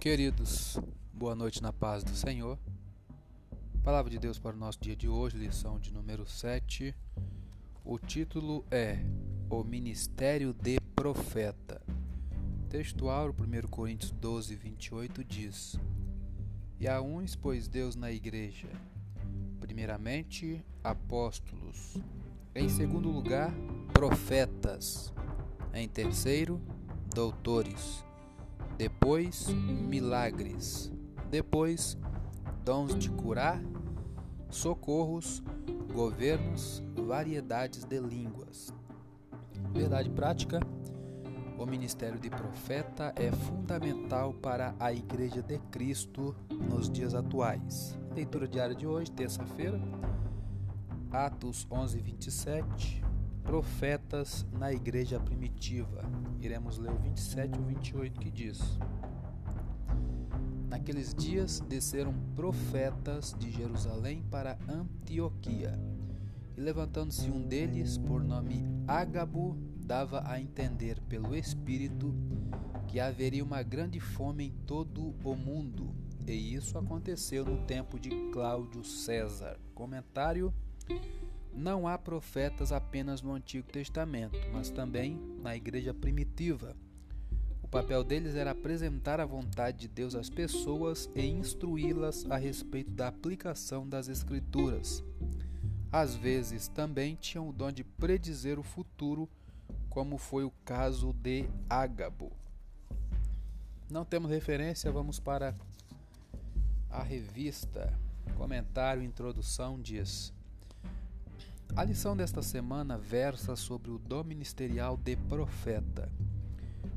Queridos, 0.00 0.78
boa 1.12 1.34
noite 1.34 1.60
na 1.60 1.72
paz 1.72 2.04
do 2.04 2.14
Senhor. 2.14 2.56
Palavra 3.82 4.08
de 4.08 4.16
Deus 4.16 4.38
para 4.38 4.54
o 4.54 4.58
nosso 4.58 4.78
dia 4.80 4.94
de 4.94 5.08
hoje, 5.08 5.36
lição 5.36 5.80
de 5.80 5.92
número 5.92 6.24
7. 6.24 6.94
O 7.84 7.98
título 7.98 8.64
é 8.70 8.98
O 9.50 9.64
Ministério 9.64 10.52
de 10.54 10.78
Profeta. 10.94 11.82
Textual, 12.70 13.30
1 13.30 13.66
Coríntios 13.66 14.12
12, 14.12 14.54
28 14.54 15.24
diz: 15.24 15.76
E 16.78 16.86
a 16.86 17.02
uns 17.02 17.34
pôs 17.34 17.66
Deus 17.66 17.96
na 17.96 18.12
igreja, 18.12 18.68
primeiramente 19.58 20.64
apóstolos, 20.84 21.96
em 22.54 22.68
segundo 22.68 23.10
lugar, 23.10 23.52
profetas, 23.92 25.12
em 25.74 25.88
terceiro, 25.88 26.60
doutores 27.12 28.06
depois 28.78 29.48
milagres, 29.48 30.90
depois 31.28 31.98
dons 32.64 32.94
de 32.94 33.10
curar, 33.10 33.60
socorros, 34.48 35.42
governos, 35.92 36.80
variedades 36.96 37.82
de 37.82 37.98
línguas. 37.98 38.72
Verdade 39.72 40.08
prática: 40.08 40.60
o 41.58 41.66
ministério 41.66 42.20
de 42.20 42.30
profeta 42.30 43.12
é 43.16 43.32
fundamental 43.32 44.32
para 44.32 44.76
a 44.78 44.92
Igreja 44.92 45.42
de 45.42 45.58
Cristo 45.72 46.36
nos 46.48 46.88
dias 46.88 47.14
atuais. 47.14 47.98
Leitura 48.14 48.46
diária 48.46 48.76
de 48.76 48.86
hoje, 48.86 49.10
terça-feira, 49.10 49.80
Atos 51.10 51.66
11, 51.68 51.98
27 51.98 53.07
profetas 53.48 54.46
na 54.52 54.70
igreja 54.70 55.18
primitiva. 55.18 56.02
Iremos 56.38 56.76
ler 56.76 56.92
o 56.92 56.98
27 56.98 57.56
e 57.56 57.58
o 57.58 57.64
28 57.64 58.20
que 58.20 58.30
diz: 58.30 58.60
Naqueles 60.68 61.14
dias 61.14 61.58
desceram 61.60 62.12
profetas 62.36 63.34
de 63.38 63.50
Jerusalém 63.50 64.22
para 64.30 64.58
Antioquia. 64.68 65.72
E 66.58 66.60
levantando-se 66.60 67.30
um 67.30 67.40
deles, 67.40 67.96
por 67.96 68.22
nome 68.22 68.66
Ágabo, 68.86 69.56
dava 69.78 70.30
a 70.30 70.38
entender 70.38 71.00
pelo 71.08 71.34
Espírito 71.34 72.14
que 72.86 73.00
haveria 73.00 73.42
uma 73.42 73.62
grande 73.62 73.98
fome 73.98 74.48
em 74.48 74.52
todo 74.66 75.14
o 75.24 75.34
mundo. 75.34 75.94
E 76.26 76.54
isso 76.54 76.76
aconteceu 76.76 77.46
no 77.46 77.64
tempo 77.64 77.98
de 77.98 78.10
Cláudio 78.30 78.84
César. 78.84 79.58
Comentário 79.74 80.52
não 81.58 81.88
há 81.88 81.98
profetas 81.98 82.70
apenas 82.70 83.20
no 83.20 83.32
Antigo 83.32 83.68
Testamento, 83.70 84.38
mas 84.52 84.70
também 84.70 85.18
na 85.42 85.56
igreja 85.56 85.92
primitiva. 85.92 86.76
O 87.60 87.66
papel 87.66 88.04
deles 88.04 88.36
era 88.36 88.52
apresentar 88.52 89.20
a 89.20 89.26
vontade 89.26 89.78
de 89.78 89.88
Deus 89.88 90.14
às 90.14 90.30
pessoas 90.30 91.10
e 91.14 91.26
instruí-las 91.26 92.24
a 92.30 92.36
respeito 92.36 92.92
da 92.92 93.08
aplicação 93.08 93.86
das 93.86 94.08
Escrituras. 94.08 95.02
Às 95.90 96.14
vezes 96.14 96.68
também 96.68 97.16
tinham 97.16 97.48
o 97.48 97.52
dom 97.52 97.72
de 97.72 97.82
predizer 97.82 98.58
o 98.58 98.62
futuro, 98.62 99.28
como 99.90 100.16
foi 100.16 100.44
o 100.44 100.52
caso 100.64 101.12
de 101.12 101.44
Ágabo. 101.68 102.30
Não 103.90 104.04
temos 104.04 104.30
referência, 104.30 104.92
vamos 104.92 105.18
para 105.18 105.54
a 106.88 107.02
revista. 107.02 107.92
Comentário, 108.36 109.02
introdução 109.02 109.80
diz. 109.80 110.32
A 111.76 111.84
lição 111.84 112.16
desta 112.16 112.42
semana 112.42 112.98
versa 112.98 113.54
sobre 113.54 113.90
o 113.90 113.98
dom 113.98 114.24
ministerial 114.24 114.96
de 114.96 115.14
profeta. 115.16 116.10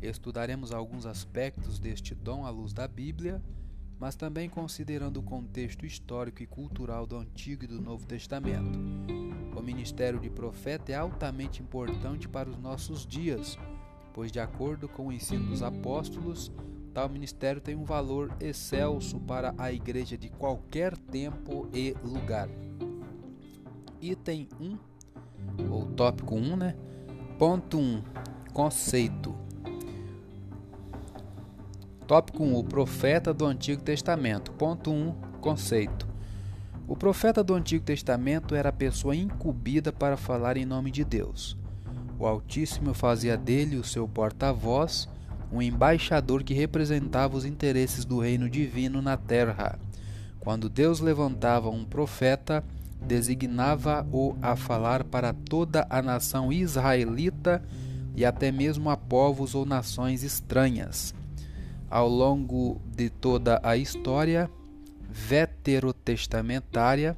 Estudaremos 0.00 0.72
alguns 0.72 1.04
aspectos 1.04 1.78
deste 1.78 2.14
dom 2.14 2.46
à 2.46 2.50
luz 2.50 2.72
da 2.72 2.88
Bíblia, 2.88 3.42
mas 3.98 4.16
também 4.16 4.48
considerando 4.48 5.18
o 5.18 5.22
contexto 5.22 5.84
histórico 5.84 6.42
e 6.42 6.46
cultural 6.46 7.06
do 7.06 7.18
Antigo 7.18 7.64
e 7.64 7.66
do 7.66 7.80
Novo 7.80 8.06
Testamento. 8.06 8.78
O 9.54 9.60
ministério 9.60 10.18
de 10.18 10.30
profeta 10.30 10.92
é 10.92 10.94
altamente 10.94 11.62
importante 11.62 12.26
para 12.26 12.48
os 12.48 12.56
nossos 12.56 13.06
dias, 13.06 13.58
pois, 14.14 14.32
de 14.32 14.40
acordo 14.40 14.88
com 14.88 15.08
o 15.08 15.12
ensino 15.12 15.50
dos 15.50 15.62
apóstolos, 15.62 16.50
tal 16.94 17.08
ministério 17.10 17.60
tem 17.60 17.74
um 17.74 17.84
valor 17.84 18.34
excelso 18.40 19.20
para 19.20 19.54
a 19.58 19.70
igreja 19.70 20.16
de 20.16 20.30
qualquer 20.30 20.96
tempo 20.96 21.68
e 21.74 21.94
lugar 22.02 22.48
item 24.00 24.48
1, 24.60 24.78
ou 25.70 25.86
tópico 25.86 26.34
1, 26.34 26.56
né? 26.56 26.74
Ponto 27.38 27.78
1, 27.78 28.02
conceito. 28.52 29.34
Tópico 32.06 32.42
1, 32.42 32.56
o 32.56 32.64
profeta 32.64 33.32
do 33.32 33.46
Antigo 33.46 33.82
Testamento. 33.82 34.52
Ponto 34.52 34.90
1, 34.90 35.12
conceito. 35.40 36.08
O 36.88 36.96
profeta 36.96 37.44
do 37.44 37.54
Antigo 37.54 37.84
Testamento 37.84 38.54
era 38.54 38.70
a 38.70 38.72
pessoa 38.72 39.14
incumbida 39.14 39.92
para 39.92 40.16
falar 40.16 40.56
em 40.56 40.64
nome 40.64 40.90
de 40.90 41.04
Deus. 41.04 41.56
O 42.18 42.26
Altíssimo 42.26 42.92
fazia 42.92 43.36
dele 43.36 43.76
o 43.76 43.84
seu 43.84 44.08
porta-voz, 44.08 45.08
um 45.52 45.62
embaixador 45.62 46.42
que 46.42 46.52
representava 46.52 47.36
os 47.36 47.44
interesses 47.44 48.04
do 48.04 48.18
reino 48.18 48.50
divino 48.50 49.00
na 49.00 49.16
terra. 49.16 49.78
Quando 50.40 50.68
Deus 50.68 51.00
levantava 51.00 51.70
um 51.70 51.84
profeta, 51.84 52.64
designava-o 53.02 54.36
a 54.40 54.56
falar 54.56 55.04
para 55.04 55.32
toda 55.32 55.86
a 55.90 56.02
nação 56.02 56.52
israelita 56.52 57.62
e 58.14 58.24
até 58.24 58.52
mesmo 58.52 58.90
a 58.90 58.96
povos 58.96 59.54
ou 59.54 59.64
nações 59.64 60.22
estranhas. 60.22 61.14
Ao 61.88 62.08
longo 62.08 62.80
de 62.86 63.10
toda 63.10 63.60
a 63.62 63.76
história 63.76 64.50
veterotestamentária, 65.08 67.16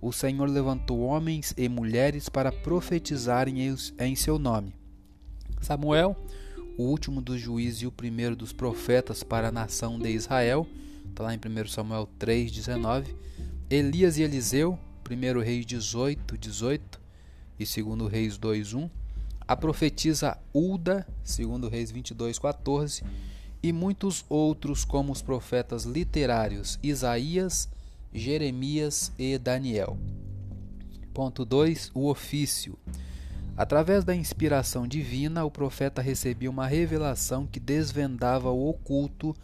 o 0.00 0.12
Senhor 0.12 0.48
levantou 0.48 1.00
homens 1.00 1.52
e 1.56 1.68
mulheres 1.68 2.28
para 2.28 2.52
profetizarem 2.52 3.74
em 3.98 4.14
seu 4.14 4.38
nome. 4.38 4.74
Samuel, 5.60 6.16
o 6.76 6.84
último 6.84 7.22
dos 7.22 7.40
juízes 7.40 7.82
e 7.82 7.86
o 7.86 7.92
primeiro 7.92 8.36
dos 8.36 8.52
profetas 8.52 9.22
para 9.22 9.48
a 9.48 9.52
nação 9.52 9.98
de 9.98 10.10
Israel, 10.10 10.66
está 11.08 11.24
lá 11.24 11.34
em 11.34 11.38
1 11.38 11.68
Samuel 11.68 12.08
3,19. 12.18 13.14
Elias 13.70 14.18
e 14.18 14.22
Eliseu, 14.22 14.78
1 15.08 15.40
Reis 15.40 15.66
18, 15.66 16.38
18 16.38 17.00
e 17.58 17.64
2 17.64 18.10
Reis 18.10 18.36
2, 18.38 18.74
1, 18.74 18.90
a 19.46 19.56
profetisa 19.56 20.38
Ulda, 20.52 21.06
2 21.24 21.70
Reis 21.70 21.90
22, 21.90 22.38
14, 22.38 23.02
e 23.62 23.72
muitos 23.72 24.24
outros 24.28 24.84
como 24.84 25.12
os 25.12 25.22
profetas 25.22 25.84
literários 25.84 26.78
Isaías, 26.82 27.68
Jeremias 28.12 29.12
e 29.18 29.38
Daniel. 29.38 29.98
Ponto 31.12 31.44
2. 31.44 31.92
O 31.94 32.08
ofício. 32.08 32.76
Através 33.56 34.04
da 34.04 34.14
inspiração 34.14 34.86
divina, 34.86 35.44
o 35.44 35.50
profeta 35.50 36.02
recebia 36.02 36.50
uma 36.50 36.66
revelação 36.66 37.46
que 37.46 37.60
desvendava 37.60 38.50
o 38.50 38.68
oculto, 38.68 39.34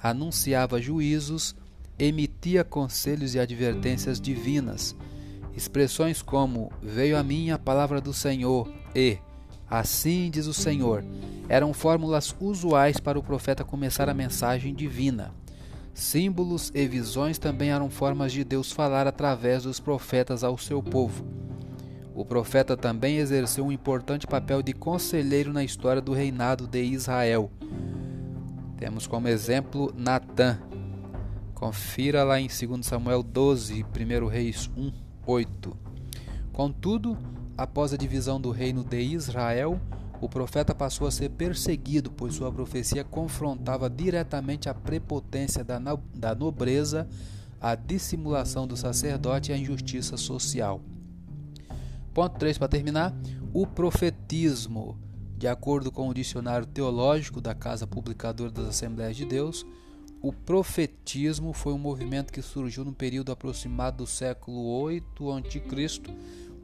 anunciava 0.00 0.80
juízos, 0.80 1.54
emitia 1.98 2.64
conselhos 2.64 3.34
e 3.34 3.40
advertências 3.40 4.20
divinas. 4.20 4.94
Expressões 5.56 6.20
como 6.20 6.70
veio 6.82 7.16
a 7.16 7.22
mim 7.22 7.50
a 7.50 7.58
palavra 7.58 8.00
do 8.00 8.12
Senhor 8.12 8.70
e 8.94 9.18
assim 9.68 10.30
diz 10.30 10.46
o 10.46 10.54
Senhor 10.54 11.02
eram 11.48 11.72
fórmulas 11.72 12.34
usuais 12.40 12.98
para 12.98 13.18
o 13.18 13.22
profeta 13.22 13.64
começar 13.64 14.08
a 14.08 14.14
mensagem 14.14 14.74
divina. 14.74 15.32
Símbolos 15.94 16.70
e 16.74 16.86
visões 16.86 17.38
também 17.38 17.70
eram 17.70 17.88
formas 17.88 18.32
de 18.32 18.44
Deus 18.44 18.70
falar 18.70 19.06
através 19.06 19.62
dos 19.62 19.80
profetas 19.80 20.44
ao 20.44 20.58
seu 20.58 20.82
povo. 20.82 21.24
O 22.14 22.24
profeta 22.24 22.76
também 22.76 23.18
exerceu 23.18 23.64
um 23.66 23.72
importante 23.72 24.26
papel 24.26 24.62
de 24.62 24.72
conselheiro 24.72 25.52
na 25.52 25.64
história 25.64 26.02
do 26.02 26.12
reinado 26.12 26.66
de 26.66 26.82
Israel. 26.82 27.50
Temos 28.76 29.06
como 29.06 29.28
exemplo 29.28 29.92
Natã, 29.96 30.58
Confira 31.56 32.22
lá 32.22 32.38
em 32.38 32.48
2 32.48 32.84
Samuel 32.84 33.22
12, 33.22 33.82
1 33.82 34.26
Reis 34.26 34.70
1, 34.76 34.92
8. 35.26 35.74
Contudo, 36.52 37.16
após 37.56 37.94
a 37.94 37.96
divisão 37.96 38.38
do 38.38 38.50
reino 38.50 38.84
de 38.84 39.00
Israel, 39.00 39.80
o 40.20 40.28
profeta 40.28 40.74
passou 40.74 41.06
a 41.06 41.10
ser 41.10 41.30
perseguido, 41.30 42.10
pois 42.10 42.34
sua 42.34 42.52
profecia 42.52 43.02
confrontava 43.02 43.88
diretamente 43.88 44.68
a 44.68 44.74
prepotência 44.74 45.64
da, 45.64 45.80
da 46.14 46.34
nobreza, 46.34 47.08
a 47.58 47.74
dissimulação 47.74 48.66
do 48.66 48.76
sacerdote 48.76 49.50
e 49.50 49.54
a 49.54 49.58
injustiça 49.58 50.18
social. 50.18 50.82
Ponto 52.12 52.38
3 52.38 52.58
para 52.58 52.68
terminar: 52.68 53.16
o 53.54 53.66
profetismo. 53.66 54.98
De 55.38 55.48
acordo 55.48 55.90
com 55.90 56.06
o 56.08 56.14
dicionário 56.14 56.66
teológico 56.66 57.40
da 57.40 57.54
Casa 57.54 57.86
Publicadora 57.86 58.50
das 58.50 58.68
Assembleias 58.68 59.16
de 59.16 59.24
Deus, 59.24 59.66
o 60.22 60.32
profetismo 60.32 61.52
foi 61.52 61.72
um 61.72 61.78
movimento 61.78 62.32
que 62.32 62.42
surgiu 62.42 62.84
no 62.84 62.92
período 62.92 63.32
aproximado 63.32 63.98
do 63.98 64.06
século 64.06 64.64
8 64.80 65.32
a.C., 65.32 66.02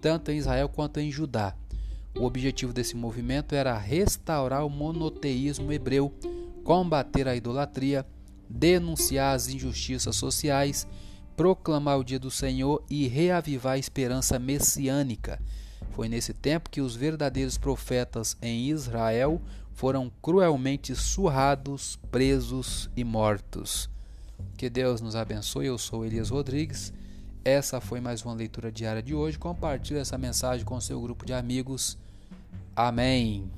tanto 0.00 0.30
em 0.30 0.38
Israel 0.38 0.68
quanto 0.68 1.00
em 1.00 1.10
Judá. 1.10 1.54
O 2.18 2.24
objetivo 2.24 2.72
desse 2.72 2.96
movimento 2.96 3.54
era 3.54 3.76
restaurar 3.76 4.64
o 4.64 4.70
monoteísmo 4.70 5.72
hebreu, 5.72 6.12
combater 6.64 7.28
a 7.28 7.36
idolatria, 7.36 8.06
denunciar 8.48 9.34
as 9.34 9.48
injustiças 9.48 10.16
sociais, 10.16 10.86
proclamar 11.36 11.98
o 11.98 12.04
dia 12.04 12.18
do 12.18 12.30
Senhor 12.30 12.82
e 12.88 13.06
reavivar 13.06 13.74
a 13.74 13.78
esperança 13.78 14.38
messiânica. 14.38 15.40
Foi 15.96 16.10
nesse 16.10 16.34
tempo 16.34 16.68
que 16.68 16.82
os 16.82 16.94
verdadeiros 16.94 17.56
profetas 17.56 18.36
em 18.42 18.68
Israel 18.68 19.40
foram 19.72 20.12
cruelmente 20.20 20.94
surrados, 20.94 21.98
presos 22.10 22.90
e 22.94 23.02
mortos. 23.02 23.88
Que 24.58 24.68
Deus 24.68 25.00
nos 25.00 25.16
abençoe. 25.16 25.68
Eu 25.68 25.78
sou 25.78 26.04
Elias 26.04 26.28
Rodrigues. 26.28 26.92
Essa 27.42 27.80
foi 27.80 27.98
mais 27.98 28.22
uma 28.22 28.34
leitura 28.34 28.70
diária 28.70 29.02
de 29.02 29.14
hoje. 29.14 29.38
Compartilhe 29.38 29.98
essa 29.98 30.18
mensagem 30.18 30.66
com 30.66 30.78
seu 30.82 31.00
grupo 31.00 31.24
de 31.24 31.32
amigos. 31.32 31.96
Amém. 32.76 33.50